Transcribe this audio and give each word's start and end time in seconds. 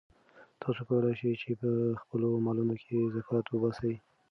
تاسو 0.61 0.81
کولای 0.89 1.13
شئ 1.19 1.33
چې 1.41 1.51
په 1.61 1.69
خپلو 2.01 2.27
مالونو 2.45 2.75
کې 2.83 2.97
زکات 3.15 3.45
وباسئ. 3.49 3.93